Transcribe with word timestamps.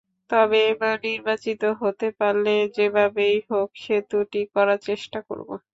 তবে 0.31 0.59
এবার 0.71 0.95
নির্বাচিত 1.05 1.61
হতে 1.81 2.07
পারলে 2.19 2.55
যেভাবেই 2.75 3.37
হোক 3.49 3.69
সেতুটি 3.83 4.41
করার 4.53 4.79
চেষ্টা 4.87 5.19
করব। 5.27 5.49